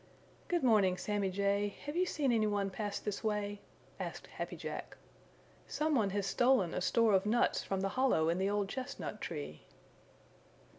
[0.47, 3.61] "Good morning, Sammy Jay, have you seen any one pass this way?"
[3.99, 4.97] asked Happy Jack.
[5.67, 9.21] "Some one has stolen a store of nuts from the hollow in the old chestnut
[9.21, 9.61] tree."